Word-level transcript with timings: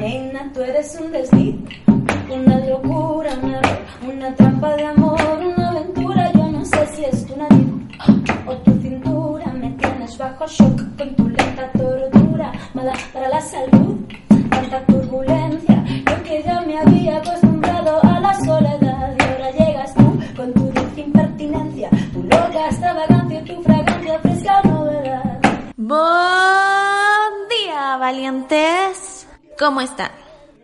Nena, 0.00 0.50
tú 0.54 0.62
eres 0.62 0.98
un 0.98 1.12
desliz, 1.12 1.56
una 2.30 2.58
locura, 2.60 3.34
una, 3.42 3.60
una 4.02 4.34
trampa 4.34 4.74
de 4.74 4.86
amor, 4.86 5.20
una 5.44 5.72
aventura. 5.72 6.32
Yo 6.32 6.50
no 6.50 6.64
sé 6.64 6.86
si 6.94 7.04
es 7.04 7.26
tu 7.26 7.36
nariz 7.36 7.68
o 8.46 8.56
tu 8.64 8.72
cintura. 8.80 9.52
Me 9.52 9.68
tienes 9.72 10.16
bajo 10.16 10.46
shock 10.46 10.96
con 10.96 11.14
tu 11.16 11.28
lenta 11.28 11.70
tortura, 11.72 12.50
mala 12.72 12.94
para 13.12 13.28
la 13.28 13.42
salud, 13.42 13.98
tanta 14.48 14.86
turbulencia. 14.86 15.84
Yo 15.84 16.22
que 16.22 16.42
ya 16.44 16.62
me 16.62 16.78
había 16.78 17.18
acostumbrado 17.18 18.02
a 18.02 18.20
la 18.20 18.34
soledad 18.40 19.14
y 19.18 19.22
ahora 19.22 19.50
llegas 19.50 19.94
tú 19.94 20.18
con 20.34 20.54
tu 20.54 20.62
dulce 20.62 21.00
impertinencia, 21.02 21.90
tu 22.14 22.22
loca 22.22 22.68
extravagancia 22.70 23.40
y 23.40 23.44
tu 23.44 23.62
fragancia 23.62 24.18
fresca 24.20 24.62
novedad. 24.62 25.40
Buen 25.76 27.48
día, 27.50 27.98
valientes. 27.98 29.09
¿Cómo 29.60 29.82
están? 29.82 30.10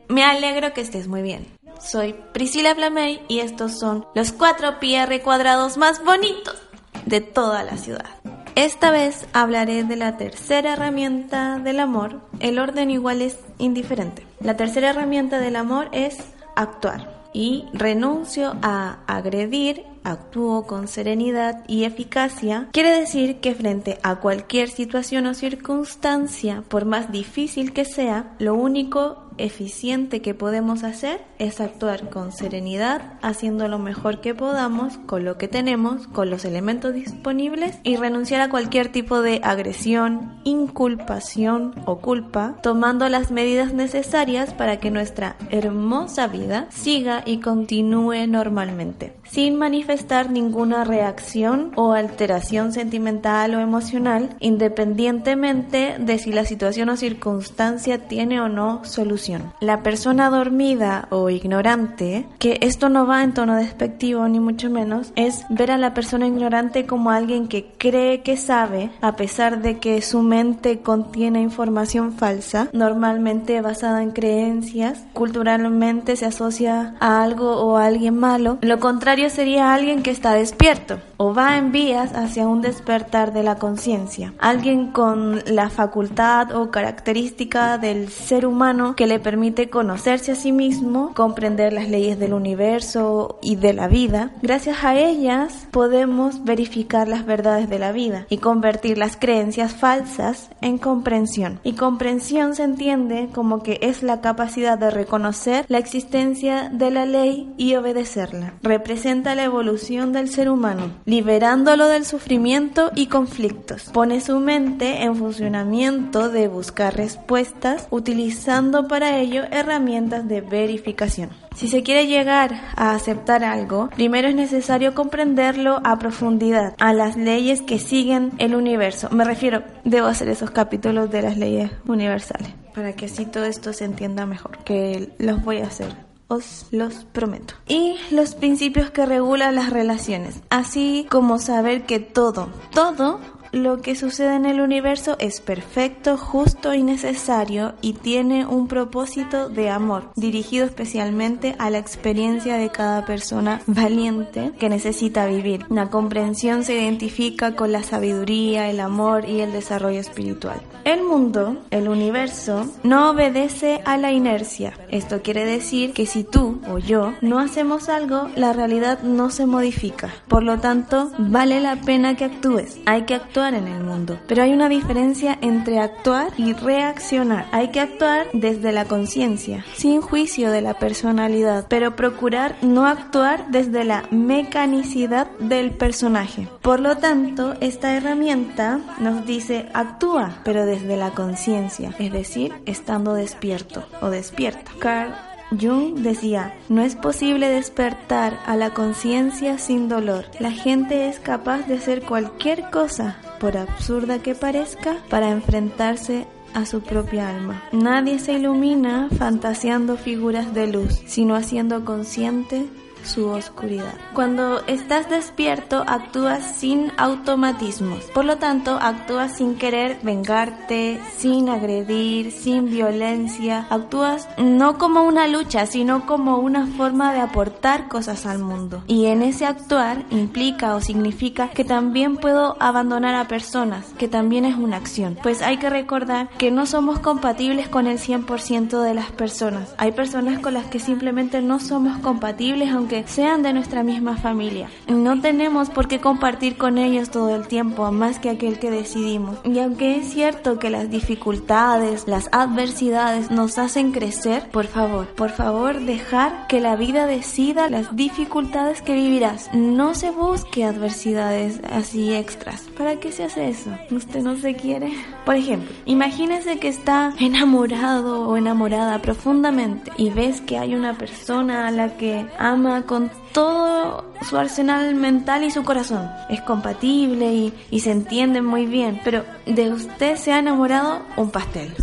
Me 0.08 0.25
alegro 0.25 0.72
que 0.72 0.80
estés 0.80 1.06
muy 1.06 1.20
bien. 1.20 1.47
Soy 1.78 2.14
Priscila 2.33 2.75
Flamey 2.75 3.20
y 3.28 3.41
estos 3.41 3.78
son 3.78 4.06
los 4.14 4.33
4 4.33 4.80
PR 4.80 5.20
cuadrados 5.22 5.77
más 5.77 6.03
bonitos 6.03 6.56
de 7.05 7.20
toda 7.20 7.62
la 7.62 7.77
ciudad. 7.77 8.08
Esta 8.55 8.91
vez 8.91 9.27
hablaré 9.34 9.84
de 9.84 9.97
la 9.97 10.16
tercera 10.16 10.72
herramienta 10.72 11.58
del 11.58 11.80
amor. 11.80 12.22
El 12.41 12.58
orden 12.58 12.91
igual 12.91 13.20
es 13.20 13.38
indiferente. 13.58 14.27
La 14.41 14.56
tercera 14.56 14.88
herramienta 14.88 15.41
del 15.41 15.56
amor 15.56 15.91
es 15.92 16.16
actuar 16.55 17.16
y 17.37 17.67
renuncio 17.75 18.56
a 18.62 19.01
agredir, 19.06 19.84
actúo 20.05 20.67
con 20.67 20.89
serenidad 20.89 21.65
y 21.69 21.84
eficacia, 21.84 22.70
quiere 22.73 22.98
decir 22.98 23.41
que 23.41 23.55
frente 23.55 23.98
a 24.03 24.17
cualquier 24.17 24.70
situación 24.70 25.27
o 25.27 25.34
circunstancia, 25.34 26.65
por 26.69 26.87
más 26.87 27.12
difícil 27.12 27.75
que 27.75 27.84
sea, 27.84 28.34
lo 28.39 28.55
único 28.55 29.25
eficiente 29.39 30.23
que 30.23 30.34
podemos 30.34 30.84
hacer 30.84 31.20
es 31.39 31.61
actuar 31.61 32.11
con 32.11 32.33
serenidad, 32.33 33.15
haciendo 33.23 33.69
lo 33.69 33.78
mejor 33.78 34.20
que 34.20 34.34
podamos 34.34 34.98
con 35.06 35.25
lo 35.25 35.39
que 35.39 35.48
tenemos, 35.48 36.06
con 36.09 36.31
los 36.31 36.45
elementos 36.45 36.95
disponibles 36.95 37.78
y 37.83 37.97
renunciar 37.97 38.41
a 38.41 38.51
cualquier 38.51 38.91
tipo 38.91 39.23
de 39.23 39.41
agresión, 39.43 40.41
inculpación 40.45 41.75
o 41.87 41.98
culpa, 41.98 42.56
tomando 42.62 43.09
las 43.09 43.31
medidas 43.31 43.75
necesarias 43.75 44.55
para 44.55 44.78
que 44.78 44.91
nuestra 44.91 45.37
hermosa 45.50 46.27
vida 46.27 46.67
siga 46.71 47.23
y 47.27 47.41
continúe 47.41 48.27
normalmente, 48.27 49.15
sin 49.25 49.56
manifestar 49.56 50.31
ninguna 50.31 50.84
reacción 50.84 51.73
o 51.77 51.93
alteración 51.93 52.73
sentimental 52.73 53.55
o 53.55 53.61
emocional, 53.61 54.37
independientemente 54.41 55.97
de 55.98 56.19
si 56.19 56.33
la 56.33 56.45
situación 56.45 56.89
o 56.89 56.97
circunstancia 56.97 58.06
tiene 58.09 58.41
o 58.41 58.48
no 58.48 58.84
solución. 58.84 59.25
La 59.60 59.82
persona 59.82 60.30
dormida 60.30 61.08
o 61.10 61.30
ignorante, 61.30 62.26
que 62.38 62.59
esto 62.60 62.88
no 62.88 63.06
va 63.06 63.25
en 63.25 63.34
tono 63.34 63.56
despectivo 63.56 64.28
ni 64.28 64.41
mucho 64.41 64.70
menos, 64.70 65.12
es 65.16 65.44
ver 65.48 65.70
a 65.70 65.78
la 65.78 65.94
persona 65.94 66.26
ignorante 66.26 66.87
como 66.87 67.10
alguien 67.10 67.48
que 67.48 67.72
cree 67.78 68.22
que 68.22 68.36
sabe, 68.36 68.91
a 69.00 69.16
pesar 69.16 69.62
de 69.62 69.78
que 69.78 70.00
su 70.03 70.22
mente 70.22 70.81
contiene 70.81 71.41
información 71.41 72.12
falsa, 72.12 72.69
normalmente 72.72 73.60
basada 73.60 74.03
en 74.03 74.12
creencias, 74.12 75.04
culturalmente 75.12 76.16
se 76.16 76.26
asocia 76.26 76.94
a 77.00 77.22
algo 77.22 77.56
o 77.62 77.76
a 77.76 77.86
alguien 77.86 78.16
malo. 78.16 78.59
Lo 78.60 78.78
contrario 78.78 79.31
sería 79.31 79.75
alguien 79.75 80.03
que 80.03 80.10
está 80.10 80.32
despierto 80.34 80.98
o 81.16 81.34
va 81.34 81.59
en 81.59 81.72
vías 81.72 82.12
hacia 82.15 82.47
un 82.47 82.62
despertar 82.62 83.32
de 83.32 83.43
la 83.43 83.56
conciencia. 83.56 84.34
Alguien 84.38 84.93
con 84.93 85.43
la 85.47 85.71
facultad 85.71 86.54
o 86.54 86.71
característica 86.71 87.78
del 87.78 88.09
ser 88.09 88.47
humano 88.47 88.94
que 88.97 89.06
le 89.06 89.21
permite 89.21 89.71
conocerse 89.71 90.32
a 90.32 90.37
sí 90.37 90.53
mismo, 90.53 91.12
comprender 91.15 91.72
las 91.72 91.88
leyes 91.88 92.19
del 92.19 92.34
universo 92.34 93.38
y 93.43 93.56
de 93.56 93.72
la 93.72 93.88
vida. 93.88 94.31
Gracias 94.43 94.84
a 94.84 94.99
ellas 94.99 95.69
podemos 95.71 96.44
verificar 96.44 97.09
las 97.09 97.27
verdades 97.27 97.69
de 97.69 97.78
la 97.78 97.93
vida 97.93 98.27
y 98.28 98.38
convertir 98.38 98.98
las 98.98 99.16
creencias 99.16 99.75
falsas 99.75 100.50
en 100.60 100.78
comprensión. 100.78 101.60
Y 101.62 101.72
comprensión 101.72 102.54
se 102.54 102.65
entiende 102.65 103.28
como 103.33 103.62
que 103.62 103.78
es 103.83 104.03
la 104.03 104.21
capacidad 104.21 104.78
de 104.78 104.91
reconocer 104.91 105.65
la 105.69 105.78
existencia 105.78 106.69
de 106.71 106.91
la 106.91 107.06
ley 107.06 107.53
y 107.56 107.75
obedecerla. 107.75 108.54
Representa 108.62 109.34
la 109.34 109.44
evolución 109.44 110.12
del 110.12 110.28
ser 110.28 110.48
humano 110.48 110.91
liberándolo 111.06 111.87
del 111.87 112.05
sufrimiento 112.05 112.91
y 112.94 113.06
conflictos. 113.06 113.84
Pone 113.93 114.21
su 114.21 114.39
mente 114.41 115.05
en 115.05 115.17
funcionamiento 115.17 116.28
de 116.28 116.49
buscar 116.49 116.97
respuestas, 116.97 117.87
utilizando 117.91 118.89
para 118.89 119.19
ello 119.19 119.45
herramientas 119.50 120.28
de 120.28 120.41
verificación. 120.41 121.31
Si 121.55 121.69
se 121.69 121.83
quiere 121.83 122.06
llegar 122.06 122.61
a 122.77 122.93
aceptar 122.93 123.45
algo, 123.45 123.89
primero 123.95 124.28
es 124.28 124.34
necesario 124.34 124.95
comprenderlo 124.95 125.81
a 125.84 125.99
profundidad, 125.99 126.75
a 126.78 126.93
las 126.93 127.16
leyes 127.16 127.62
que 127.62 127.78
siguen 127.78 128.33
el 128.39 128.55
universo. 128.55 129.09
Me 129.11 129.25
refiero, 129.25 129.62
debo 129.84 130.09
hacer 130.09 130.28
esos 130.28 130.50
capítulos 130.50 131.11
de 131.11 131.22
las 131.22 131.39
leyes 131.39 131.71
universales, 131.87 132.50
para 132.75 132.93
que 132.93 133.06
así 133.06 133.25
todo 133.25 133.45
esto 133.45 133.72
se 133.72 133.84
entienda 133.84 134.27
mejor, 134.27 134.59
que 134.65 135.11
los 135.19 135.43
voy 135.43 135.59
a 135.59 135.66
hacer 135.66 136.06
os 136.28 136.66
los 136.70 137.04
prometo. 137.12 137.54
Y 137.69 137.97
los 138.10 138.34
principios 138.34 138.91
que 138.91 139.06
regulan 139.06 139.54
las 139.54 139.70
relaciones, 139.70 140.41
así 140.50 141.06
como 141.10 141.38
saber 141.38 141.87
que 141.87 142.00
todo, 142.00 142.48
todo 142.72 143.20
lo 143.56 143.81
que 143.81 143.94
sucede 143.94 144.34
en 144.34 144.47
el 144.47 144.61
universo 144.61 145.17
es 145.19 145.41
perfecto, 145.41 146.17
justo 146.17 146.75
y 146.75 146.83
necesario 146.83 147.75
y 147.81 147.94
tiene 147.94 148.47
un 148.47 148.69
propósito 148.69 149.49
de 149.49 149.71
amor, 149.71 150.11
dirigido 150.17 150.65
especialmente 150.67 151.56
a 151.59 151.71
la 151.71 151.78
experiencia 151.78 152.56
de 152.56 152.71
cada 152.71 153.05
persona 153.05 153.61
valiente 153.66 154.53
que 154.59 154.69
necesita 154.69 155.27
vivir. 155.27 155.65
La 155.71 155.91
comprensión 155.91 156.65
se 156.65 156.75
identifica 156.75 157.56
con 157.56 157.72
la 157.72 157.83
sabiduría, 157.83 158.69
el 158.71 158.81
amor 158.81 159.28
y 159.28 159.41
el 159.41 159.53
desarrollo 159.53 160.00
espiritual. 160.00 160.61
El 160.84 161.03
mundo, 161.03 161.56
el 161.71 161.89
universo, 161.89 162.66
no 162.83 163.11
obedece 163.11 163.81
a 163.84 163.97
la 163.97 164.12
inercia. 164.12 164.75
Esto 164.91 165.22
quiere 165.22 165.45
decir 165.45 165.93
que 165.93 166.06
si 166.06 166.22
tú 166.25 166.61
o 166.69 166.78
yo 166.78 167.15
no 167.21 167.39
hacemos 167.39 167.89
algo, 167.89 168.28
la 168.37 168.53
realidad 168.53 169.03
no 169.03 169.31
se 169.31 169.47
modifica. 169.47 170.12
Por 170.28 170.43
lo 170.43 170.59
tanto, 170.59 171.11
vale 171.19 171.61
la 171.61 171.77
pena 171.77 172.16
que 172.16 172.25
actúes. 172.25 172.78
Hay 172.87 173.03
que 173.03 173.15
actuar 173.15 173.46
en 173.55 173.69
el 173.69 173.83
mundo. 173.83 174.19
Pero 174.27 174.43
hay 174.43 174.53
una 174.53 174.69
diferencia 174.69 175.39
entre 175.41 175.79
actuar 175.79 176.33
y 176.37 176.53
reaccionar. 176.53 177.47
Hay 177.53 177.69
que 177.69 177.81
actuar 177.81 178.27
desde 178.33 178.73
la 178.73 178.84
conciencia, 178.84 179.65
sin 179.75 180.01
juicio 180.01 180.51
de 180.51 180.62
la 180.62 180.75
personalidad, 180.75 181.67
pero 181.69 181.97
procurar 181.97 182.57
no 182.62 182.87
actuar 182.87 183.51
desde 183.51 183.84
la 183.84 184.05
mecanicidad 184.11 185.31
del 185.39 185.73
personaje. 185.73 186.49
Por 186.62 186.81
lo 186.81 186.97
tanto, 186.97 187.55
esta 187.61 187.97
herramienta 187.97 188.81
nos 188.99 189.27
dice 189.27 189.69
actúa, 189.75 190.39
pero 190.45 190.66
desde 190.66 190.97
la 190.97 191.10
conciencia, 191.10 191.95
es 191.99 192.13
decir, 192.13 192.53
estando 192.66 193.15
despierto 193.15 193.84
o 194.01 194.10
despierta. 194.10 194.71
Carl 194.78 195.15
Jung 195.51 195.99
decía, 195.99 196.54
no 196.69 196.83
es 196.83 196.97
posible 196.97 197.49
despertar 197.49 198.39
a 198.47 198.57
la 198.57 198.71
conciencia 198.71 199.59
sin 199.59 199.89
dolor. 199.89 200.25
La 200.41 200.51
gente 200.51 201.09
es 201.09 201.21
capaz 201.21 201.66
de 201.69 201.75
hacer 201.75 202.03
cualquier 202.03 202.71
cosa, 202.71 203.16
por 203.38 203.56
absurda 203.56 204.18
que 204.18 204.34
parezca, 204.34 204.97
para 205.09 205.30
enfrentarse 205.30 206.27
a 206.54 206.65
su 206.65 206.80
propia 206.80 207.28
alma. 207.28 207.62
Nadie 207.72 208.18
se 208.18 208.33
ilumina 208.33 209.09
fantaseando 209.18 209.97
figuras 209.97 210.54
de 210.54 210.66
luz, 210.66 211.03
sino 211.06 211.34
haciendo 211.34 211.84
consciente 211.84 212.66
su 213.06 213.28
oscuridad. 213.28 213.94
Cuando 214.12 214.64
estás 214.66 215.08
despierto, 215.08 215.84
actúas 215.86 216.56
sin 216.56 216.92
automatismos. 216.97 218.04
Por 218.14 218.24
lo 218.24 218.36
tanto, 218.36 218.78
actúas 218.80 219.36
sin 219.36 219.56
querer 219.56 219.98
vengarte, 220.03 221.00
sin 221.16 221.48
agredir, 221.48 222.32
sin 222.32 222.66
violencia. 222.70 223.66
Actúas 223.70 224.28
no 224.38 224.78
como 224.78 225.04
una 225.04 225.28
lucha, 225.28 225.66
sino 225.66 226.06
como 226.06 226.38
una 226.38 226.66
forma 226.66 227.12
de 227.12 227.20
aportar 227.20 227.88
cosas 227.88 228.26
al 228.26 228.38
mundo. 228.38 228.82
Y 228.86 229.06
en 229.06 229.22
ese 229.22 229.47
actuar 229.47 230.04
implica 230.10 230.74
o 230.74 230.80
significa 230.80 231.48
que 231.50 231.64
también 231.64 232.16
puedo 232.16 232.56
abandonar 232.60 233.14
a 233.14 233.28
personas, 233.28 233.86
que 233.98 234.08
también 234.08 234.44
es 234.44 234.56
una 234.56 234.76
acción. 234.76 235.18
Pues 235.22 235.42
hay 235.42 235.58
que 235.58 235.70
recordar 235.70 236.28
que 236.38 236.50
no 236.50 236.66
somos 236.66 236.98
compatibles 236.98 237.68
con 237.68 237.86
el 237.86 237.98
100% 237.98 238.82
de 238.82 238.94
las 238.94 239.10
personas. 239.12 239.74
Hay 239.78 239.92
personas 239.92 240.38
con 240.41 240.54
las 240.54 240.66
que 240.66 240.80
simplemente 240.80 241.42
no 241.42 241.60
somos 241.60 241.98
compatibles 241.98 242.70
aunque 242.70 242.96
sean 243.07 243.43
de 243.43 243.53
nuestra 243.53 243.83
misma 243.83 244.16
familia. 244.16 244.69
No 244.89 245.21
tenemos 245.21 245.71
por 245.71 245.89
qué 245.89 246.01
compartir 246.01 246.57
con 246.57 246.78
ellos 246.78 247.10
todo 247.10 247.34
el 247.34 247.47
tiempo, 247.47 247.91
más 247.93 248.19
que 248.19 248.31
aquel 248.31 248.59
que 248.59 248.71
decidimos. 248.71 249.39
Y 249.45 249.59
aunque 249.59 249.97
es 249.97 250.09
cierto 250.13 250.59
que 250.59 250.71
las 250.71 250.91
dificultades, 250.91 252.07
las 252.07 252.28
adversidades 252.33 253.31
nos 253.31 253.59
hacen 253.59 253.93
crecer, 253.93 254.48
por 254.51 254.66
favor, 254.66 255.09
por 255.09 255.31
favor, 255.31 255.81
dejar 255.81 256.47
que 256.47 256.61
la 256.61 256.76
vida 256.76 257.07
decida 257.07 257.69
las 257.69 257.95
dificultades 257.97 258.83
que 258.83 258.95
vivirás. 258.95 259.50
No 259.52 259.95
se 259.95 260.11
busque 260.11 260.64
adversidades 260.64 261.61
así 261.71 262.14
extras. 262.14 262.62
¿Para 262.76 262.97
qué 262.97 263.12
se 263.12 263.25
hace 263.25 263.49
eso? 263.49 263.71
¿Usted 263.90 264.23
no 264.23 264.37
se 264.37 264.54
quiere? 264.54 264.92
Por 265.25 265.35
ejemplo, 265.37 265.75
imagínese 265.85 266.59
que 266.59 266.69
está 266.69 267.12
enamorado 267.19 268.28
o 268.28 268.37
enamorada 268.37 269.00
profundamente 269.00 269.90
y 269.97 270.11
ves 270.11 270.40
que 270.40 270.59
hay 270.59 270.75
una 270.75 270.95
persona 270.95 271.66
a 271.66 271.71
la 271.71 271.97
que 271.97 272.26
ama 272.38 272.86
con 272.87 273.11
todo 273.33 274.04
su 274.23 274.37
arsenal 274.37 274.94
mental 274.94 275.44
y 275.44 275.50
su 275.50 275.64
corazón. 275.64 276.11
Es 276.30 276.40
compatible 276.40 277.52
y, 277.71 277.80
se 277.80 277.90
entienden 277.90 278.44
muy 278.44 278.66
bien, 278.66 279.00
pero 279.04 279.25
de 279.44 279.73
usted 279.73 280.16
se 280.16 280.33
ha 280.33 280.38
enamorado 280.38 281.02
un 281.16 281.30
pastel 281.30 281.75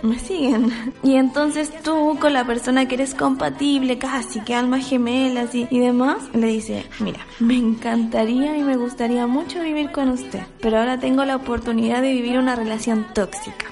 me 0.00 0.16
siguen. 0.18 0.72
Y 1.02 1.16
entonces 1.16 1.72
tú 1.82 2.16
con 2.20 2.32
la 2.32 2.44
persona 2.44 2.86
que 2.86 2.94
eres 2.94 3.14
compatible, 3.14 3.98
casi 3.98 4.40
que 4.40 4.54
almas 4.54 4.88
gemelas 4.88 5.52
y, 5.56 5.66
y 5.70 5.80
demás, 5.80 6.18
le 6.32 6.46
dice, 6.46 6.86
mira, 7.00 7.26
me 7.40 7.56
encantaría 7.56 8.56
y 8.56 8.62
me 8.62 8.76
gustaría 8.76 9.26
mucho 9.26 9.60
vivir 9.60 9.90
con 9.90 10.10
usted, 10.10 10.42
pero 10.60 10.78
ahora 10.78 11.00
tengo 11.00 11.24
la 11.24 11.34
oportunidad 11.34 12.00
de 12.00 12.12
vivir 12.12 12.38
una 12.38 12.54
relación 12.54 13.06
tóxica 13.12 13.66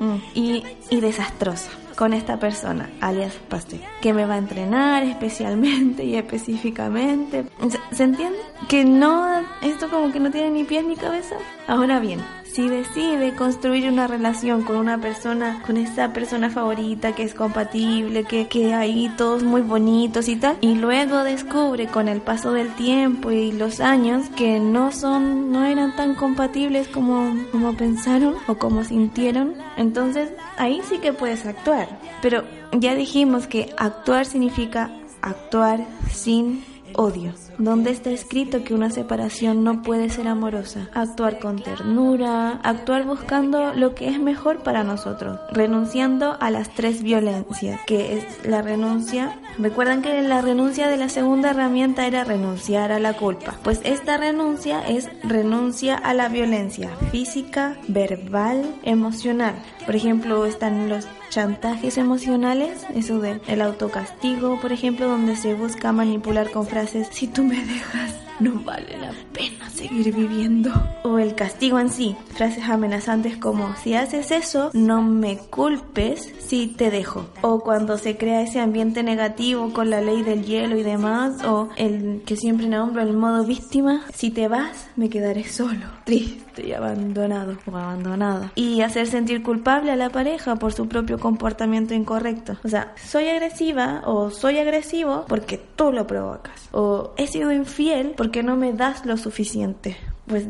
mm, 0.00 0.16
y, 0.34 0.64
y 0.90 1.00
desastrosa 1.00 1.70
con 1.98 2.12
esta 2.12 2.38
persona, 2.38 2.88
alias 3.00 3.34
Pastel, 3.48 3.80
que 4.00 4.12
me 4.12 4.24
va 4.24 4.34
a 4.34 4.38
entrenar 4.38 5.02
especialmente 5.02 6.04
y 6.04 6.14
específicamente. 6.14 7.44
¿Se, 7.68 7.96
¿Se, 7.96 8.04
entiende? 8.04 8.38
Que 8.68 8.84
no, 8.84 9.26
esto 9.62 9.90
como 9.90 10.12
que 10.12 10.20
no 10.20 10.30
tiene 10.30 10.50
ni 10.50 10.62
pies 10.62 10.84
ni 10.84 10.94
cabeza. 10.94 11.34
Ahora 11.66 11.98
bien, 11.98 12.20
si 12.52 12.68
decide 12.68 13.34
construir 13.34 13.90
una 13.90 14.06
relación 14.06 14.62
con 14.62 14.76
una 14.76 14.98
persona, 14.98 15.62
con 15.66 15.76
esa 15.76 16.12
persona 16.12 16.50
favorita 16.50 17.14
que 17.14 17.22
es 17.22 17.34
compatible, 17.34 18.24
que, 18.24 18.48
que 18.48 18.74
ahí 18.74 19.12
todos 19.16 19.42
muy 19.42 19.60
bonitos 19.60 20.28
y 20.28 20.36
tal, 20.36 20.56
y 20.60 20.74
luego 20.74 21.24
descubre 21.24 21.86
con 21.86 22.08
el 22.08 22.20
paso 22.20 22.52
del 22.52 22.74
tiempo 22.74 23.30
y 23.30 23.52
los 23.52 23.80
años 23.80 24.28
que 24.30 24.58
no 24.60 24.92
son, 24.92 25.52
no 25.52 25.64
eran 25.64 25.94
tan 25.94 26.14
compatibles 26.14 26.88
como, 26.88 27.34
como 27.52 27.76
pensaron 27.76 28.36
o 28.46 28.56
como 28.56 28.84
sintieron, 28.84 29.54
entonces 29.76 30.30
ahí 30.56 30.80
sí 30.88 30.98
que 30.98 31.12
puedes 31.12 31.46
actuar. 31.46 31.88
Pero 32.22 32.44
ya 32.72 32.94
dijimos 32.94 33.46
que 33.46 33.72
actuar 33.76 34.26
significa 34.26 34.90
actuar 35.22 35.86
sin 36.10 36.64
odio, 36.94 37.32
donde 37.58 37.90
está 37.90 38.10
escrito 38.10 38.64
que 38.64 38.74
una 38.74 38.90
separación 38.90 39.64
no 39.64 39.82
puede 39.82 40.10
ser 40.10 40.28
amorosa. 40.28 40.88
Actuar 40.94 41.38
con 41.38 41.60
ternura, 41.62 42.60
actuar 42.62 43.04
buscando 43.04 43.74
lo 43.74 43.94
que 43.94 44.08
es 44.08 44.20
mejor 44.20 44.62
para 44.62 44.84
nosotros, 44.84 45.40
renunciando 45.52 46.36
a 46.40 46.50
las 46.50 46.70
tres 46.70 47.02
violencias, 47.02 47.80
que 47.86 48.18
es 48.18 48.24
la 48.44 48.62
renuncia. 48.62 49.38
Recuerdan 49.58 50.02
que 50.02 50.22
la 50.22 50.40
renuncia 50.40 50.88
de 50.88 50.96
la 50.96 51.08
segunda 51.08 51.50
herramienta 51.50 52.06
era 52.06 52.24
renunciar 52.24 52.92
a 52.92 52.98
la 52.98 53.14
culpa. 53.14 53.56
Pues 53.62 53.80
esta 53.84 54.16
renuncia 54.16 54.86
es 54.86 55.08
renuncia 55.22 55.96
a 55.96 56.14
la 56.14 56.28
violencia 56.28 56.90
física, 57.10 57.76
verbal, 57.88 58.64
emocional. 58.82 59.54
Por 59.86 59.96
ejemplo, 59.96 60.46
están 60.46 60.88
los 60.88 61.06
chantajes 61.28 61.98
emocionales, 61.98 62.84
eso 62.94 63.20
del 63.20 63.40
el 63.46 63.62
autocastigo, 63.62 64.60
por 64.60 64.72
ejemplo, 64.72 65.08
donde 65.08 65.36
se 65.36 65.54
busca 65.54 65.92
manipular 65.92 66.50
con 66.50 66.66
frases, 66.66 67.08
si 67.10 67.26
tú 67.26 67.44
me 67.44 67.56
dejas, 67.64 68.14
no 68.40 68.60
vale 68.64 68.96
la 68.98 69.12
pena 69.32 69.68
seguir 69.70 70.14
viviendo. 70.14 70.70
O 71.04 71.18
el 71.18 71.34
castigo 71.34 71.78
en 71.78 71.90
sí, 71.90 72.16
frases 72.34 72.64
amenazantes 72.68 73.36
como, 73.36 73.74
si 73.76 73.94
haces 73.94 74.30
eso, 74.30 74.70
no 74.74 75.02
me 75.02 75.38
culpes 75.38 76.32
si 76.38 76.68
te 76.68 76.90
dejo. 76.90 77.26
O 77.42 77.60
cuando 77.60 77.98
se 77.98 78.16
crea 78.16 78.42
ese 78.42 78.60
ambiente 78.60 79.02
negativo 79.02 79.72
con 79.72 79.90
la 79.90 80.00
ley 80.00 80.22
del 80.22 80.44
hielo 80.44 80.76
y 80.76 80.82
demás, 80.82 81.44
o 81.44 81.68
el 81.76 82.22
que 82.24 82.36
siempre 82.36 82.68
nombro 82.68 83.02
el 83.02 83.12
modo 83.12 83.44
víctima, 83.44 84.04
si 84.12 84.30
te 84.30 84.48
vas, 84.48 84.88
me 84.96 85.08
quedaré 85.08 85.44
solo, 85.44 85.86
triste 86.04 86.66
y 86.66 86.72
abandonado 86.72 87.56
o 87.70 87.76
abandonada. 87.76 88.52
Y 88.54 88.80
hacer 88.82 89.06
sentir 89.06 89.42
culpable 89.42 89.92
a 89.92 89.96
la 89.96 90.10
pareja 90.10 90.56
por 90.56 90.72
su 90.72 90.88
propio 90.88 91.18
comportamiento 91.18 91.94
incorrecto. 91.94 92.56
O 92.64 92.68
sea, 92.68 92.94
soy 92.96 93.28
agresiva 93.28 94.02
o 94.04 94.30
soy 94.30 94.58
agresivo 94.58 95.24
porque 95.28 95.60
tú 95.76 95.92
lo 95.92 96.06
provocas. 96.06 96.68
O 96.72 97.14
he 97.16 97.26
sido 97.26 97.52
infiel 97.52 98.14
porque 98.16 98.27
no 98.42 98.56
me 98.56 98.72
das 98.72 99.04
lo 99.06 99.16
suficiente. 99.16 99.96
Pues 100.26 100.46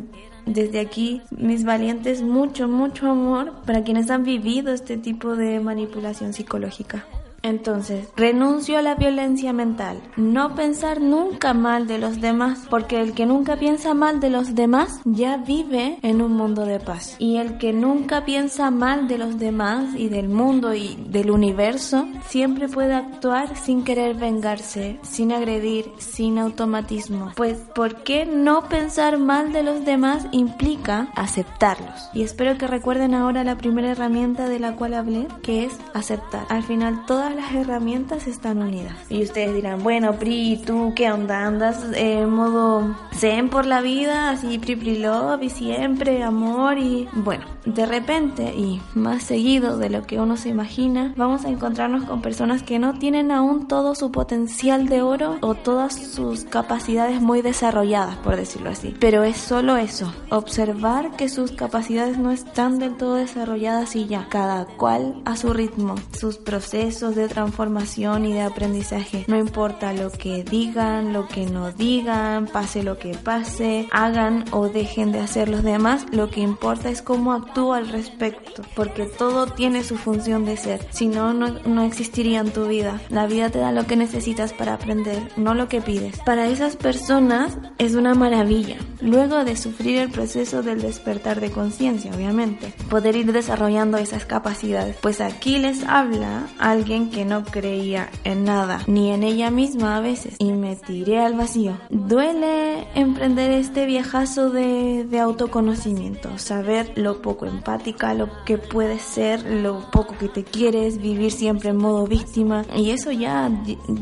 desde 0.46 0.80
aquí, 0.80 1.22
mis 1.30 1.64
valientes, 1.64 2.22
mucho, 2.22 2.68
mucho 2.68 3.10
amor 3.10 3.52
para 3.66 3.84
quienes 3.84 4.10
han 4.10 4.24
vivido 4.24 4.72
este 4.72 4.96
tipo 4.96 5.36
de 5.36 5.60
manipulación 5.60 6.32
psicológica. 6.32 7.04
Entonces, 7.42 8.08
renuncio 8.16 8.78
a 8.78 8.82
la 8.82 8.94
violencia 8.94 9.52
mental. 9.52 10.00
No 10.16 10.54
pensar 10.54 11.00
nunca 11.00 11.54
mal 11.54 11.86
de 11.86 11.98
los 11.98 12.20
demás, 12.20 12.66
porque 12.68 13.00
el 13.00 13.14
que 13.14 13.26
nunca 13.26 13.56
piensa 13.56 13.94
mal 13.94 14.20
de 14.20 14.30
los 14.30 14.54
demás 14.54 15.00
ya 15.04 15.36
vive 15.36 15.98
en 16.02 16.20
un 16.20 16.32
mundo 16.32 16.66
de 16.66 16.80
paz. 16.80 17.16
Y 17.18 17.36
el 17.36 17.58
que 17.58 17.72
nunca 17.72 18.24
piensa 18.24 18.70
mal 18.70 19.08
de 19.08 19.18
los 19.18 19.38
demás 19.38 19.94
y 19.96 20.08
del 20.08 20.28
mundo 20.28 20.74
y 20.74 20.96
del 21.08 21.30
universo, 21.30 22.06
siempre 22.26 22.68
puede 22.68 22.94
actuar 22.94 23.56
sin 23.56 23.84
querer 23.84 24.16
vengarse, 24.16 24.98
sin 25.02 25.32
agredir, 25.32 25.90
sin 25.98 26.38
automatismo. 26.38 27.32
Pues, 27.36 27.58
¿por 27.74 28.02
qué 28.02 28.26
no 28.26 28.68
pensar 28.68 29.18
mal 29.18 29.52
de 29.52 29.62
los 29.62 29.84
demás 29.84 30.26
implica 30.32 31.08
aceptarlos? 31.14 32.10
Y 32.12 32.22
espero 32.22 32.58
que 32.58 32.66
recuerden 32.66 33.14
ahora 33.14 33.44
la 33.44 33.56
primera 33.56 33.90
herramienta 33.90 34.48
de 34.48 34.58
la 34.58 34.74
cual 34.74 34.94
hablé, 34.94 35.28
que 35.42 35.64
es 35.64 35.78
aceptar. 35.94 36.46
Al 36.48 36.62
final, 36.62 37.06
todas 37.28 37.44
las 37.44 37.54
herramientas 37.54 38.26
están 38.26 38.62
unidas. 38.62 38.94
Y 39.10 39.22
ustedes 39.22 39.54
dirán, 39.54 39.82
bueno, 39.82 40.14
Pri, 40.14 40.62
¿tú 40.64 40.92
qué 40.96 41.10
onda? 41.10 41.44
¿Andas 41.44 41.84
en 41.94 42.30
modo 42.30 42.96
zen 43.14 43.50
por 43.50 43.66
la 43.66 43.82
vida? 43.82 44.30
Así, 44.30 44.58
pri, 44.58 44.76
pri, 44.76 44.98
love 44.98 45.42
y 45.42 45.50
siempre 45.50 46.22
amor 46.22 46.78
y... 46.78 47.06
Bueno, 47.12 47.44
de 47.66 47.84
repente 47.84 48.54
y 48.56 48.80
más 48.94 49.24
seguido 49.24 49.76
de 49.76 49.90
lo 49.90 50.06
que 50.06 50.18
uno 50.18 50.36
se 50.38 50.48
imagina, 50.48 51.12
vamos 51.16 51.44
a 51.44 51.50
encontrarnos 51.50 52.04
con 52.04 52.22
personas 52.22 52.62
que 52.62 52.78
no 52.78 52.98
tienen 52.98 53.30
aún 53.30 53.68
todo 53.68 53.94
su 53.94 54.10
potencial 54.10 54.88
de 54.88 55.02
oro 55.02 55.36
o 55.42 55.54
todas 55.54 55.94
sus 55.94 56.44
capacidades 56.44 57.20
muy 57.20 57.42
desarrolladas, 57.42 58.16
por 58.16 58.36
decirlo 58.36 58.70
así. 58.70 58.94
Pero 59.00 59.22
es 59.22 59.36
solo 59.36 59.76
eso, 59.76 60.14
observar 60.30 61.16
que 61.16 61.28
sus 61.28 61.52
capacidades 61.52 62.16
no 62.16 62.30
están 62.30 62.78
del 62.78 62.96
todo 62.96 63.16
desarrolladas 63.16 63.96
y 63.96 64.06
ya, 64.06 64.28
cada 64.30 64.64
cual 64.64 65.20
a 65.26 65.36
su 65.36 65.52
ritmo, 65.52 65.96
sus 66.18 66.38
procesos 66.38 67.17
de 67.18 67.28
transformación 67.28 68.24
y 68.24 68.32
de 68.32 68.42
aprendizaje. 68.42 69.24
No 69.28 69.38
importa 69.38 69.92
lo 69.92 70.10
que 70.10 70.44
digan, 70.44 71.12
lo 71.12 71.28
que 71.28 71.46
no 71.46 71.72
digan, 71.72 72.46
pase 72.46 72.82
lo 72.82 72.98
que 72.98 73.14
pase, 73.14 73.88
hagan 73.90 74.44
o 74.52 74.68
dejen 74.68 75.12
de 75.12 75.20
hacer 75.20 75.48
los 75.48 75.62
demás, 75.62 76.06
lo 76.12 76.30
que 76.30 76.40
importa 76.40 76.88
es 76.88 77.02
cómo 77.02 77.32
actúa 77.32 77.78
al 77.78 77.88
respecto, 77.88 78.62
porque 78.74 79.04
todo 79.04 79.46
tiene 79.46 79.84
su 79.84 79.96
función 79.96 80.44
de 80.44 80.56
ser, 80.56 80.86
si 80.90 81.08
no, 81.08 81.34
no 81.34 81.82
existiría 81.82 82.40
en 82.40 82.52
tu 82.52 82.66
vida. 82.66 83.00
La 83.10 83.26
vida 83.26 83.50
te 83.50 83.58
da 83.58 83.72
lo 83.72 83.86
que 83.86 83.96
necesitas 83.96 84.52
para 84.52 84.74
aprender, 84.74 85.30
no 85.36 85.54
lo 85.54 85.68
que 85.68 85.80
pides. 85.80 86.18
Para 86.20 86.46
esas 86.46 86.76
personas 86.76 87.58
es 87.78 87.94
una 87.94 88.14
maravilla. 88.14 88.76
Luego 89.00 89.44
de 89.44 89.56
sufrir 89.56 89.98
el 89.98 90.10
proceso 90.10 90.62
del 90.62 90.80
despertar 90.80 91.40
de 91.40 91.50
conciencia, 91.50 92.12
obviamente, 92.14 92.72
poder 92.90 93.16
ir 93.16 93.32
desarrollando 93.32 93.98
esas 93.98 94.24
capacidades. 94.24 94.96
Pues 95.00 95.20
aquí 95.20 95.58
les 95.58 95.84
habla 95.84 96.46
alguien 96.58 97.07
que 97.08 97.24
no 97.24 97.44
creía 97.44 98.10
en 98.24 98.44
nada, 98.44 98.82
ni 98.86 99.10
en 99.10 99.22
ella 99.22 99.50
misma 99.50 99.96
a 99.96 100.00
veces, 100.00 100.36
y 100.38 100.52
me 100.52 100.76
tiré 100.76 101.20
al 101.20 101.34
vacío. 101.34 101.78
Duele 101.90 102.86
emprender 102.94 103.50
este 103.50 103.86
viajazo 103.86 104.50
de, 104.50 105.04
de 105.04 105.18
autoconocimiento, 105.18 106.38
saber 106.38 106.92
lo 106.96 107.22
poco 107.22 107.46
empática, 107.46 108.14
lo 108.14 108.28
que 108.44 108.58
puedes 108.58 109.02
ser, 109.02 109.44
lo 109.44 109.90
poco 109.90 110.16
que 110.18 110.28
te 110.28 110.44
quieres, 110.44 110.98
vivir 110.98 111.32
siempre 111.32 111.70
en 111.70 111.76
modo 111.76 112.06
víctima, 112.06 112.64
y 112.76 112.90
eso 112.90 113.10
ya, 113.10 113.50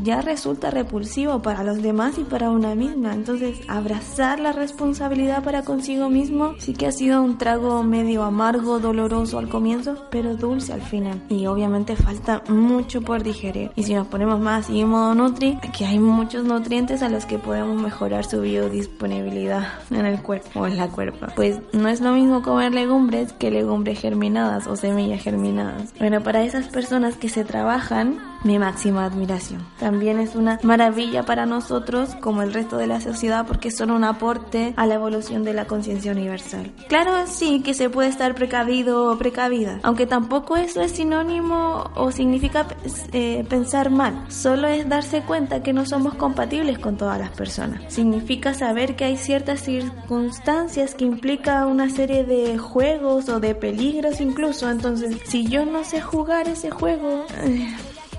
ya 0.03 0.21
resulta 0.21 0.71
repulsivo 0.71 1.41
para 1.41 1.63
los 1.63 1.81
demás 1.81 2.17
y 2.17 2.23
para 2.23 2.49
una 2.49 2.75
misma. 2.75 3.13
Entonces, 3.13 3.59
abrazar 3.67 4.39
la 4.39 4.51
responsabilidad 4.51 5.43
para 5.43 5.63
consigo 5.63 6.09
mismo 6.09 6.55
sí 6.59 6.73
que 6.73 6.87
ha 6.87 6.91
sido 6.91 7.21
un 7.21 7.37
trago 7.37 7.83
medio 7.83 8.23
amargo, 8.23 8.79
doloroso 8.79 9.37
al 9.39 9.49
comienzo, 9.49 10.05
pero 10.09 10.35
dulce 10.35 10.73
al 10.73 10.81
final. 10.81 11.23
Y 11.29 11.45
obviamente 11.45 11.95
falta 11.95 12.43
mucho 12.49 12.96
por 13.01 13.23
digerir. 13.23 13.71
Y 13.75 13.83
si 13.83 13.93
nos 13.93 14.07
ponemos 14.07 14.39
más 14.39 14.69
y 14.69 14.81
en 14.81 14.89
modo 14.89 15.15
Nutri, 15.15 15.57
aquí 15.61 15.83
hay 15.83 15.99
muchos 15.99 16.43
nutrientes 16.43 17.01
a 17.01 17.09
los 17.09 17.25
que 17.25 17.37
podemos 17.37 17.81
mejorar 17.81 18.25
su 18.25 18.41
biodisponibilidad 18.41 19.67
en 19.91 20.05
el 20.05 20.21
cuerpo 20.21 20.61
o 20.61 20.67
en 20.67 20.77
la 20.77 20.87
cuerpa. 20.87 21.33
Pues 21.35 21.59
no 21.73 21.87
es 21.89 22.01
lo 22.01 22.11
mismo 22.11 22.41
comer 22.41 22.73
legumbres 22.73 23.33
que 23.33 23.51
legumbres 23.51 23.99
germinadas 23.99 24.67
o 24.67 24.75
semillas 24.75 25.23
germinadas. 25.23 25.93
Bueno, 25.99 26.21
para 26.21 26.43
esas 26.43 26.67
personas 26.67 27.15
que 27.15 27.29
se 27.29 27.43
trabajan, 27.43 28.19
mi 28.43 28.59
máxima 28.59 29.05
admiración. 29.05 29.65
También 29.79 30.19
es 30.19 30.35
una 30.35 30.59
maravilla 30.63 31.23
para 31.23 31.45
nosotros, 31.45 32.15
como 32.21 32.41
el 32.41 32.53
resto 32.53 32.77
de 32.77 32.87
la 32.87 33.01
sociedad, 33.01 33.45
porque 33.47 33.71
son 33.71 33.91
un 33.91 34.03
aporte 34.03 34.73
a 34.75 34.85
la 34.85 34.95
evolución 34.95 35.43
de 35.43 35.53
la 35.53 35.65
conciencia 35.65 36.11
universal. 36.11 36.71
Claro, 36.87 37.11
sí 37.27 37.61
que 37.61 37.73
se 37.73 37.89
puede 37.89 38.09
estar 38.09 38.35
precavido 38.35 39.11
o 39.11 39.17
precavida, 39.17 39.79
aunque 39.83 40.05
tampoco 40.05 40.55
eso 40.55 40.81
es 40.81 40.91
sinónimo 40.91 41.91
o 41.95 42.11
significa 42.11 42.67
eh, 43.11 43.45
pensar 43.49 43.89
mal. 43.89 44.25
Solo 44.29 44.67
es 44.67 44.87
darse 44.87 45.21
cuenta 45.21 45.63
que 45.63 45.73
no 45.73 45.85
somos 45.85 46.15
compatibles 46.15 46.79
con 46.79 46.97
todas 46.97 47.19
las 47.19 47.31
personas. 47.31 47.81
Significa 47.93 48.53
saber 48.53 48.95
que 48.95 49.05
hay 49.05 49.17
ciertas 49.17 49.61
circunstancias 49.61 50.95
que 50.95 51.05
implica 51.05 51.65
una 51.65 51.89
serie 51.89 52.23
de 52.23 52.57
juegos 52.57 53.29
o 53.29 53.39
de 53.39 53.55
peligros 53.55 54.21
incluso. 54.21 54.69
Entonces, 54.69 55.17
si 55.25 55.47
yo 55.47 55.65
no 55.65 55.83
sé 55.83 56.01
jugar 56.01 56.47
ese 56.47 56.71
juego... 56.71 57.25
Eh, 57.43 57.67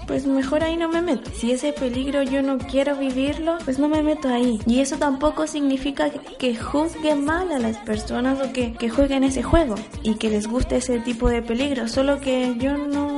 pues 0.08 0.26
mejor 0.26 0.64
ahí 0.64 0.76
no 0.76 0.88
me 0.88 1.02
meto. 1.02 1.30
Si 1.34 1.52
ese 1.52 1.72
peligro 1.72 2.22
yo 2.22 2.42
no 2.42 2.58
quiero 2.58 2.96
vivirlo, 2.96 3.58
pues 3.64 3.78
no 3.78 3.88
me 3.88 4.02
meto 4.02 4.28
ahí. 4.28 4.58
Y 4.66 4.80
eso 4.80 4.96
tampoco 4.96 5.46
significa 5.46 6.10
que 6.10 6.56
juzgue 6.56 7.14
mal 7.14 7.52
a 7.52 7.58
las 7.58 7.76
personas 7.76 8.40
o 8.40 8.52
que, 8.52 8.72
que 8.72 8.88
jueguen 8.88 9.22
ese 9.22 9.42
juego 9.42 9.74
y 10.02 10.14
que 10.14 10.30
les 10.30 10.48
guste 10.48 10.76
ese 10.76 10.98
tipo 11.00 11.28
de 11.28 11.42
peligro. 11.42 11.86
Solo 11.86 12.20
que 12.20 12.56
yo 12.58 12.76
no, 12.78 13.17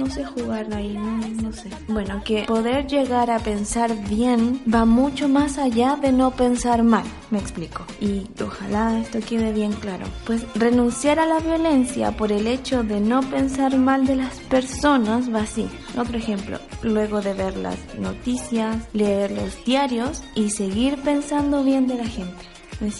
no, 0.00 0.10
sé 0.10 0.24
jugar 0.24 0.72
ahí, 0.74 0.94
no, 0.94 1.18
no 1.42 1.52
sé. 1.52 1.70
Bueno, 1.88 2.22
que 2.24 2.44
poder 2.44 2.86
llegar 2.86 3.30
a 3.30 3.38
pensar 3.38 3.94
bien 4.08 4.62
va 4.72 4.84
mucho 4.84 5.28
más 5.28 5.58
allá 5.58 5.96
de 5.96 6.12
no 6.12 6.30
pensar 6.30 6.82
mal. 6.82 7.04
Me 7.30 7.38
explico. 7.38 7.84
Y 8.00 8.26
ojalá 8.42 8.98
esto 8.98 9.20
quede 9.20 9.52
bien 9.52 9.72
claro. 9.72 10.06
Pues 10.26 10.44
renunciar 10.54 11.18
a 11.18 11.26
la 11.26 11.40
violencia 11.40 12.12
por 12.12 12.32
el 12.32 12.46
hecho 12.46 12.82
de 12.82 13.00
no 13.00 13.20
pensar 13.20 13.76
mal 13.76 14.06
de 14.06 14.16
las 14.16 14.40
personas 14.40 15.32
va 15.32 15.42
así. 15.42 15.68
Otro 15.96 16.18
ejemplo, 16.18 16.58
luego 16.82 17.20
de 17.20 17.34
ver 17.34 17.56
las 17.56 17.78
noticias, 17.98 18.76
leer 18.92 19.30
los 19.30 19.64
diarios 19.64 20.22
y 20.34 20.50
seguir 20.50 20.96
pensando 21.02 21.62
bien 21.62 21.86
de 21.86 21.96
la 21.96 22.06
gente. 22.06 22.44
¿Me? 22.80 22.90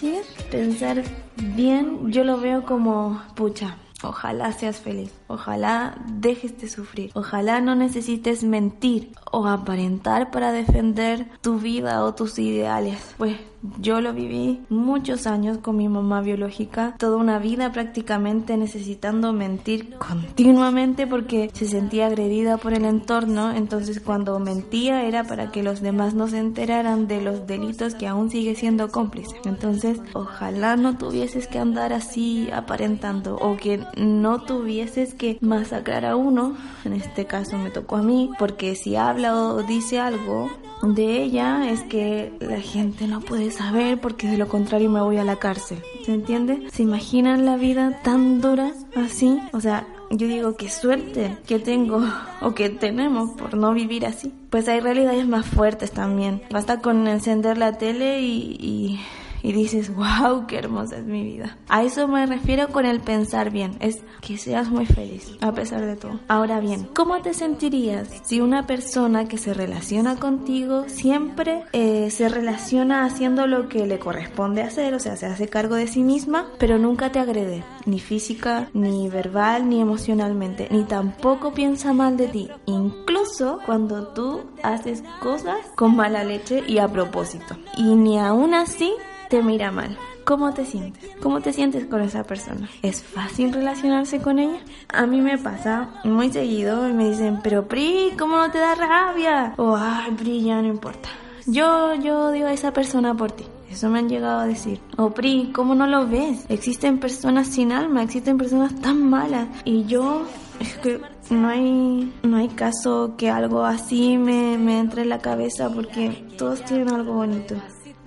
Pensar 0.50 1.02
bien, 1.36 2.12
yo 2.12 2.22
lo 2.22 2.38
veo 2.38 2.66
como, 2.66 3.22
pucha, 3.34 3.78
Ojalá 4.02 4.52
seas 4.52 4.80
feliz, 4.80 5.12
ojalá 5.30 5.96
dejes 6.06 6.58
de 6.60 6.68
sufrir, 6.68 7.10
ojalá 7.14 7.60
no 7.60 7.74
necesites 7.74 8.42
mentir 8.44 9.12
o 9.30 9.46
aparentar 9.46 10.30
para 10.30 10.52
defender 10.52 11.26
tu 11.40 11.58
vida 11.58 12.04
o 12.04 12.14
tus 12.14 12.38
ideales. 12.38 13.14
Pues 13.16 13.36
yo 13.78 14.00
lo 14.00 14.14
viví 14.14 14.60
muchos 14.70 15.26
años 15.26 15.58
con 15.58 15.76
mi 15.76 15.88
mamá 15.88 16.22
biológica, 16.22 16.94
toda 16.98 17.16
una 17.16 17.38
vida 17.38 17.72
prácticamente 17.72 18.56
necesitando 18.56 19.32
mentir 19.32 19.94
continuamente 19.96 21.06
porque 21.06 21.50
se 21.52 21.66
sentía 21.66 22.06
agredida 22.06 22.56
por 22.56 22.72
el 22.72 22.84
entorno, 22.84 23.52
entonces 23.52 24.00
cuando 24.00 24.38
mentía 24.38 25.04
era 25.04 25.24
para 25.24 25.50
que 25.50 25.62
los 25.62 25.82
demás 25.82 26.14
no 26.14 26.26
se 26.28 26.38
enteraran 26.38 27.06
de 27.06 27.20
los 27.20 27.46
delitos 27.46 27.94
que 27.94 28.06
aún 28.06 28.30
sigue 28.30 28.54
siendo 28.54 28.88
cómplice. 28.88 29.36
Entonces, 29.44 30.00
ojalá 30.14 30.76
no 30.76 30.96
tuvieses 30.96 31.46
que 31.46 31.58
andar 31.58 31.92
así 31.92 32.48
aparentando 32.52 33.36
o 33.36 33.56
que 33.56 33.84
no 33.96 34.42
tuvieses 34.42 35.14
que 35.20 35.36
masacrar 35.42 36.06
a 36.06 36.16
uno, 36.16 36.56
en 36.86 36.94
este 36.94 37.26
caso 37.26 37.58
me 37.58 37.70
tocó 37.70 37.96
a 37.96 38.02
mí, 38.02 38.30
porque 38.38 38.74
si 38.74 38.96
habla 38.96 39.36
o 39.36 39.62
dice 39.62 40.00
algo 40.00 40.50
de 40.82 41.22
ella 41.22 41.70
es 41.70 41.82
que 41.82 42.32
la 42.40 42.58
gente 42.58 43.06
no 43.06 43.20
puede 43.20 43.50
saber 43.50 44.00
porque 44.00 44.28
de 44.28 44.38
lo 44.38 44.48
contrario 44.48 44.88
me 44.88 45.02
voy 45.02 45.18
a 45.18 45.24
la 45.24 45.36
cárcel. 45.36 45.82
¿Se 46.06 46.14
entiende? 46.14 46.66
¿Se 46.72 46.82
imaginan 46.82 47.44
la 47.44 47.58
vida 47.58 48.00
tan 48.02 48.40
dura 48.40 48.72
así? 48.96 49.38
O 49.52 49.60
sea, 49.60 49.86
yo 50.08 50.26
digo 50.26 50.56
qué 50.56 50.70
suerte 50.70 51.36
que 51.46 51.58
tengo 51.58 52.02
o 52.40 52.54
que 52.54 52.70
tenemos 52.70 53.32
por 53.32 53.54
no 53.58 53.74
vivir 53.74 54.06
así. 54.06 54.32
Pues 54.48 54.68
hay 54.68 54.80
realidades 54.80 55.28
más 55.28 55.44
fuertes 55.44 55.92
también. 55.92 56.40
Basta 56.50 56.80
con 56.80 57.06
encender 57.08 57.58
la 57.58 57.76
tele 57.76 58.22
y, 58.22 58.56
y 58.58 59.00
y 59.42 59.52
dices, 59.52 59.94
wow, 59.94 60.46
qué 60.46 60.58
hermosa 60.58 60.98
es 60.98 61.04
mi 61.04 61.22
vida. 61.22 61.56
A 61.68 61.82
eso 61.82 62.08
me 62.08 62.26
refiero 62.26 62.68
con 62.68 62.86
el 62.86 63.00
pensar 63.00 63.50
bien, 63.50 63.76
es 63.80 64.02
que 64.20 64.36
seas 64.36 64.70
muy 64.70 64.86
feliz 64.86 65.30
a 65.40 65.52
pesar 65.52 65.84
de 65.84 65.96
todo. 65.96 66.20
Ahora 66.28 66.60
bien, 66.60 66.88
¿cómo 66.94 67.20
te 67.22 67.34
sentirías 67.34 68.08
si 68.24 68.40
una 68.40 68.66
persona 68.66 69.26
que 69.26 69.38
se 69.38 69.54
relaciona 69.54 70.16
contigo 70.16 70.84
siempre 70.88 71.64
eh, 71.72 72.10
se 72.10 72.28
relaciona 72.28 73.04
haciendo 73.04 73.46
lo 73.46 73.68
que 73.68 73.86
le 73.86 73.98
corresponde 73.98 74.62
hacer, 74.62 74.94
o 74.94 74.98
sea, 74.98 75.16
se 75.16 75.26
hace 75.26 75.48
cargo 75.48 75.74
de 75.74 75.86
sí 75.86 76.02
misma, 76.02 76.48
pero 76.58 76.78
nunca 76.78 77.12
te 77.12 77.18
agrede, 77.18 77.64
ni 77.86 78.00
física, 78.00 78.68
ni 78.72 79.08
verbal, 79.08 79.68
ni 79.68 79.80
emocionalmente, 79.80 80.68
ni 80.70 80.84
tampoco 80.84 81.52
piensa 81.52 81.92
mal 81.92 82.16
de 82.16 82.28
ti, 82.28 82.48
incluso 82.66 83.58
cuando 83.66 84.08
tú 84.08 84.42
haces 84.62 85.02
cosas 85.20 85.58
con 85.76 85.96
mala 85.96 86.24
leche 86.24 86.62
y 86.66 86.78
a 86.78 86.88
propósito. 86.88 87.56
Y 87.76 87.94
ni 87.94 88.18
aún 88.18 88.54
así 88.54 88.92
te 89.30 89.42
mira 89.42 89.70
mal. 89.70 89.96
¿Cómo 90.24 90.52
te 90.52 90.66
sientes? 90.66 91.08
¿Cómo 91.22 91.40
te 91.40 91.52
sientes 91.52 91.86
con 91.86 92.02
esa 92.02 92.24
persona? 92.24 92.68
¿Es 92.82 93.02
fácil 93.02 93.52
relacionarse 93.52 94.20
con 94.20 94.40
ella? 94.40 94.58
A 94.88 95.06
mí 95.06 95.20
me 95.20 95.38
pasa 95.38 95.88
muy 96.04 96.30
seguido 96.32 96.88
y 96.88 96.92
me 96.92 97.08
dicen, 97.08 97.38
pero 97.42 97.66
Pri, 97.66 98.10
¿cómo 98.18 98.36
no 98.36 98.50
te 98.50 98.58
da 98.58 98.74
rabia? 98.74 99.54
O, 99.56 99.76
ay, 99.76 100.10
Pri, 100.18 100.42
ya 100.42 100.60
no 100.60 100.68
importa. 100.68 101.08
Yo, 101.46 101.94
yo 101.94 102.32
digo 102.32 102.48
a 102.48 102.52
esa 102.52 102.72
persona 102.72 103.14
por 103.14 103.30
ti. 103.30 103.44
Eso 103.70 103.88
me 103.88 104.00
han 104.00 104.08
llegado 104.08 104.40
a 104.40 104.46
decir. 104.46 104.80
O 104.96 105.10
Pri, 105.10 105.52
¿cómo 105.54 105.76
no 105.76 105.86
lo 105.86 106.08
ves? 106.08 106.44
Existen 106.48 106.98
personas 106.98 107.46
sin 107.46 107.70
alma, 107.70 108.02
existen 108.02 108.36
personas 108.36 108.74
tan 108.80 109.08
malas. 109.08 109.46
Y 109.64 109.84
yo, 109.84 110.22
es 110.58 110.76
que 110.78 111.00
no 111.30 111.48
hay, 111.48 112.12
no 112.24 112.36
hay 112.36 112.48
caso 112.48 113.14
que 113.16 113.30
algo 113.30 113.64
así 113.64 114.18
me, 114.18 114.58
me 114.58 114.80
entre 114.80 115.02
en 115.02 115.08
la 115.08 115.20
cabeza 115.20 115.72
porque 115.72 116.26
todos 116.36 116.64
tienen 116.64 116.92
algo 116.92 117.14
bonito 117.14 117.54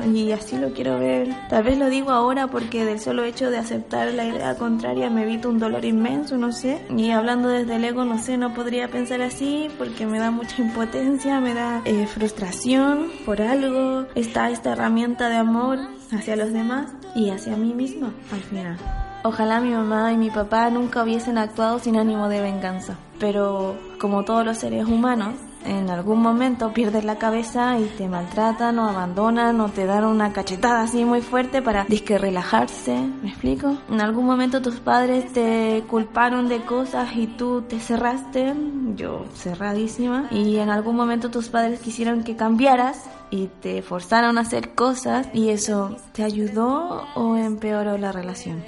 y 0.05 0.31
así 0.31 0.57
lo 0.57 0.74
quiero 0.74 1.00
ver. 1.00 1.29
Tal 1.50 1.63
vez 1.63 1.77
lo 1.77 1.89
digo 1.89 2.12
ahora 2.12 2.48
porque 2.48 2.86
del 2.86 3.00
solo 3.00 3.24
hecho 3.24 3.50
de 3.50 3.57
aceptar 3.57 4.12
la 4.13 4.25
idea 4.25 4.55
contraria 4.55 5.10
me 5.10 5.24
evito 5.24 5.50
un 5.50 5.60
dolor 5.60 5.86
inmenso, 5.86 6.38
no 6.38 6.51
sé. 6.51 6.86
Y 6.89 7.12
hablando 7.12 7.50
desde 7.50 7.75
el 7.75 7.83
ego, 7.83 8.05
no 8.05 8.17
sé, 8.17 8.38
no 8.38 8.53
podría 8.53 8.89
pensar 8.89 9.22
así 9.22 9.69
porque 9.77 10.05
me 10.05 10.19
da 10.19 10.31
mucha 10.31 10.62
impotencia, 10.62 11.39
me 11.39 11.53
da 11.53 11.81
eh, 11.86 12.07
frustración 12.07 13.10
por 13.25 13.41
algo. 13.41 14.05
Está 14.15 14.50
esta 14.50 14.74
herramienta 14.74 15.29
de 15.29 15.38
amor 15.38 15.79
hacia 16.12 16.36
los 16.36 16.53
demás 16.53 16.91
y 17.15 17.29
hacia 17.29 17.55
mí 17.55 17.74
misma 17.74 18.13
al 18.31 18.41
final. 18.41 18.77
Ojalá 19.25 19.62
mi 19.62 19.69
mamá 19.69 20.12
y 20.12 20.17
mi 20.17 20.29
papá 20.29 20.69
nunca 20.69 21.01
hubiesen 21.01 21.38
actuado 21.38 21.79
sin 21.79 21.95
ánimo 21.95 22.27
de 22.27 22.41
venganza, 22.41 22.98
pero 23.19 23.77
como 23.98 24.25
todos 24.25 24.45
los 24.45 24.57
seres 24.57 24.86
humanos, 24.86 25.36
en 25.65 25.89
algún 25.89 26.22
momento 26.22 26.74
pierdes 26.74 27.03
la 27.03 27.17
cabeza 27.17 27.79
y 27.79 27.86
te 27.98 28.08
maltratan 28.08 28.79
o 28.79 28.89
abandonan 28.89 29.60
o 29.62 29.70
te 29.70 29.86
dan 29.86 30.05
una 30.05 30.34
cachetada 30.34 30.82
así 30.82 31.05
muy 31.05 31.22
fuerte 31.22 31.62
para 31.62 31.86
disque 31.86 32.17
relajarse, 32.17 32.98
¿me 33.22 33.29
explico? 33.29 33.77
En 33.89 34.01
algún 34.01 34.25
momento 34.25 34.62
tus 34.62 34.79
padres 34.79 35.32
te 35.34 35.84
culparon 35.89 36.48
de 36.48 36.62
cosas 36.62 37.15
y 37.15 37.27
tú 37.27 37.62
te 37.62 37.79
cerraste, 37.79 38.53
yo 38.96 39.25
cerradísima, 39.36 40.27
y 40.32 40.58
en 40.58 40.70
algún 40.70 40.96
momento 40.96 41.32
tus 41.32 41.50
padres 41.50 41.79
quisieron 41.79 42.24
que 42.24 42.36
cambiaras 42.36 43.05
y 43.29 43.48
te 43.62 43.82
forzaron 43.82 44.38
a 44.38 44.41
hacer 44.41 44.75
cosas 44.75 45.27
y 45.34 45.50
eso 45.50 45.98
te 46.12 46.24
ayudó 46.24 47.05
o 47.15 47.36
empeoró 47.36 47.98
la 47.98 48.12
relación. 48.12 48.63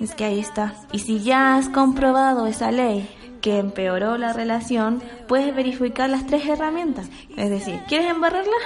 Es 0.00 0.14
que 0.14 0.24
ahí 0.24 0.38
está. 0.38 0.74
Y 0.92 1.00
si 1.00 1.20
ya 1.20 1.56
has 1.56 1.68
comprobado 1.68 2.46
esa 2.46 2.70
ley 2.70 3.08
empeoró 3.50 4.18
la 4.18 4.32
relación, 4.32 5.02
puedes 5.26 5.54
verificar 5.54 6.10
las 6.10 6.26
tres 6.26 6.46
herramientas. 6.46 7.08
Es 7.36 7.50
decir, 7.50 7.80
¿quieres 7.88 8.10
embarrarla? 8.10 8.56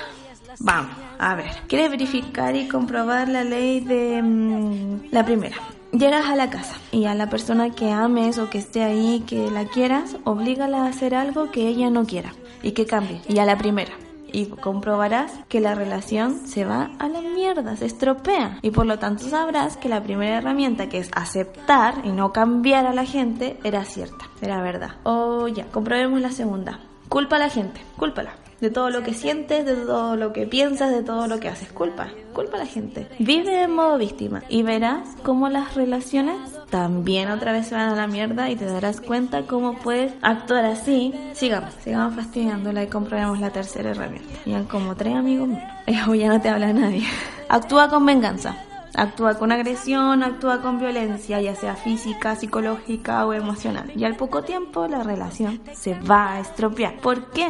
Vamos, 0.59 0.91
a 1.19 1.35
ver. 1.35 1.51
¿Quieres 1.69 1.91
verificar 1.91 2.57
y 2.57 2.69
comprobar 2.69 3.29
la 3.29 3.45
ley 3.45 3.81
de 3.81 4.23
mm, 4.23 5.09
la 5.11 5.25
primera? 5.25 5.57
Llegas 5.93 6.27
a 6.27 6.37
la 6.37 6.49
casa 6.49 6.77
y 6.91 7.05
a 7.05 7.15
la 7.15 7.29
persona 7.29 7.71
que 7.71 7.91
ames 7.91 8.39
o 8.39 8.49
que 8.49 8.59
esté 8.59 8.83
ahí, 8.83 9.23
que 9.27 9.51
la 9.51 9.67
quieras, 9.67 10.17
oblígala 10.25 10.85
a 10.85 10.89
hacer 10.89 11.15
algo 11.15 11.51
que 11.51 11.69
ella 11.69 11.91
no 11.91 12.07
quiera 12.07 12.33
y 12.63 12.73
que 12.73 12.87
cambie. 12.87 13.21
Y 13.29 13.39
a 13.39 13.45
la 13.45 13.59
primera. 13.59 13.93
Y 14.33 14.47
comprobarás 14.47 15.33
que 15.49 15.61
la 15.61 15.75
relación 15.75 16.47
se 16.47 16.65
va 16.65 16.91
a 16.99 17.09
la 17.09 17.21
mierda, 17.21 17.77
se 17.77 17.87
estropea. 17.87 18.59
Y 18.63 18.71
por 18.71 18.87
lo 18.87 18.99
tanto 18.99 19.25
sabrás 19.25 19.77
que 19.77 19.89
la 19.89 20.03
primera 20.03 20.39
herramienta, 20.39 20.89
que 20.89 20.99
es 20.99 21.11
aceptar 21.15 22.03
y 22.05 22.11
no 22.11 22.33
cambiar 22.33 22.87
a 22.87 22.95
la 22.95 23.05
gente, 23.05 23.59
era 23.65 23.85
cierta, 23.85 24.27
era 24.41 24.63
verdad. 24.63 24.97
O 25.05 25.49
ya, 25.49 25.67
comprobemos 25.67 26.21
la 26.21 26.31
segunda. 26.31 26.81
Culpa 27.09 27.37
a 27.37 27.41
la 27.41 27.51
gente, 27.51 27.81
cúlpala 27.97 28.33
de 28.63 28.71
todo 28.71 28.91
lo 28.91 29.03
que 29.03 29.13
sientes, 29.13 29.67
de 29.67 29.75
todo 29.75 30.15
lo 30.15 30.33
que 30.33 30.47
piensas, 30.47 30.93
de 30.93 31.03
todo 31.03 31.27
lo 31.27 31.41
que 31.41 31.49
haces. 31.49 31.73
Culpa, 31.73 32.11
culpa 32.33 32.57
a 32.57 32.61
la 32.61 32.67
gente. 32.67 33.09
Vive 33.19 33.65
en 33.65 33.75
modo 33.75 33.99
víctima 33.99 34.45
y 34.49 34.63
verás 34.63 35.17
cómo 35.25 35.49
las 35.49 35.75
relaciones 35.75 36.39
también 36.73 37.31
otra 37.31 37.53
vez 37.53 37.67
se 37.67 37.75
van 37.75 37.91
a 37.91 37.95
la 37.95 38.07
mierda 38.07 38.49
y 38.49 38.57
te 38.57 38.65
darás 38.65 39.03
cuenta 39.03 39.43
cómo 39.43 39.75
puedes 39.75 40.15
actuar 40.23 40.65
así. 40.65 41.13
Sigamos, 41.35 41.75
sigamos 41.85 42.15
fastidiándola 42.15 42.83
y 42.83 42.87
comprobemos 42.87 43.41
la 43.41 43.51
tercera 43.51 43.91
herramienta. 43.91 44.39
Ya 44.47 44.65
como 44.65 44.97
tres 44.97 45.15
amigos, 45.15 45.51
o 46.09 46.15
ya 46.15 46.29
no 46.29 46.41
te 46.41 46.49
habla 46.49 46.73
nadie. 46.73 47.05
Actúa 47.51 47.91
con 47.91 48.07
venganza. 48.07 48.57
Actúa 48.95 49.35
con 49.35 49.53
agresión, 49.53 50.23
actúa 50.23 50.63
con 50.63 50.79
violencia, 50.79 51.43
ya 51.43 51.55
sea 51.55 51.77
física, 51.77 52.37
psicológica 52.37 53.27
o 53.27 53.35
emocional. 53.35 53.93
Y 53.95 54.05
al 54.05 54.17
poco 54.17 54.43
tiempo 54.43 54.89
la 54.89 55.03
relación 55.03 55.61
se 55.75 55.93
va 56.01 56.33
a 56.33 56.41
estropear. 56.41 56.97
¿Por 57.01 57.33
qué? 57.33 57.49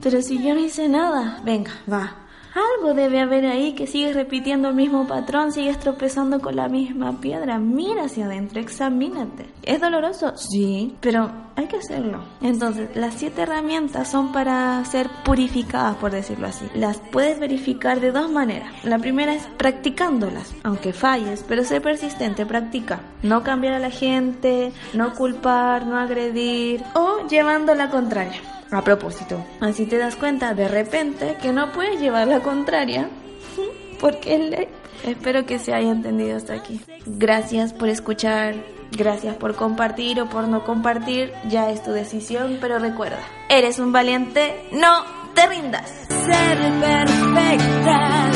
Pero 0.00 0.22
si 0.22 0.40
yo 0.40 0.54
no 0.54 0.60
hice 0.60 0.88
nada, 0.88 1.40
venga, 1.44 1.72
va. 1.92 2.23
Algo 2.54 2.94
debe 2.94 3.20
haber 3.20 3.46
ahí 3.46 3.72
que 3.74 3.88
sigues 3.88 4.14
repitiendo 4.14 4.68
el 4.68 4.76
mismo 4.76 5.08
patrón, 5.08 5.50
sigues 5.52 5.78
tropezando 5.80 6.40
con 6.40 6.54
la 6.54 6.68
misma 6.68 7.20
piedra. 7.20 7.58
Mira 7.58 8.04
hacia 8.04 8.26
adentro, 8.26 8.60
examínate. 8.60 9.46
¿Es 9.64 9.80
doloroso? 9.80 10.36
Sí, 10.36 10.94
pero 11.00 11.30
hay 11.56 11.66
que 11.66 11.78
hacerlo. 11.78 12.24
Entonces, 12.40 12.94
las 12.94 13.14
siete 13.14 13.42
herramientas 13.42 14.08
son 14.08 14.32
para 14.32 14.84
ser 14.84 15.08
purificadas, 15.24 15.96
por 15.96 16.12
decirlo 16.12 16.46
así. 16.46 16.66
Las 16.74 16.98
puedes 17.10 17.40
verificar 17.40 18.00
de 18.00 18.12
dos 18.12 18.30
maneras. 18.30 18.72
La 18.84 18.98
primera 18.98 19.34
es 19.34 19.42
practicándolas, 19.56 20.54
aunque 20.62 20.92
falles, 20.92 21.44
pero 21.48 21.64
ser 21.64 21.82
persistente, 21.82 22.46
practica. 22.46 23.00
No 23.22 23.42
cambiar 23.42 23.74
a 23.74 23.78
la 23.80 23.90
gente, 23.90 24.72
no 24.92 25.14
culpar, 25.14 25.86
no 25.86 25.98
agredir 25.98 26.84
o 26.94 27.26
llevando 27.28 27.74
la 27.74 27.90
contraria 27.90 28.40
a 28.76 28.82
propósito. 28.82 29.44
Así 29.60 29.86
te 29.86 29.98
das 29.98 30.16
cuenta 30.16 30.54
de 30.54 30.68
repente 30.68 31.36
que 31.40 31.52
no 31.52 31.72
puedes 31.72 32.00
llevar 32.00 32.28
la 32.28 32.40
contraria 32.40 33.08
porque 34.00 34.38
ley. 34.38 34.68
Espero 35.04 35.44
que 35.44 35.58
se 35.58 35.74
haya 35.74 35.90
entendido 35.90 36.36
hasta 36.36 36.54
aquí. 36.54 36.80
Gracias 37.04 37.74
por 37.74 37.88
escuchar, 37.88 38.54
gracias 38.90 39.36
por 39.36 39.54
compartir 39.54 40.20
o 40.20 40.28
por 40.28 40.48
no 40.48 40.64
compartir, 40.64 41.32
ya 41.48 41.70
es 41.70 41.82
tu 41.82 41.92
decisión, 41.92 42.58
pero 42.60 42.78
recuerda, 42.78 43.20
eres 43.50 43.78
un 43.78 43.92
valiente, 43.92 44.66
no 44.72 45.04
te 45.34 45.46
rindas. 45.46 45.90
Ser 46.08 46.58
perfecta 46.80 48.30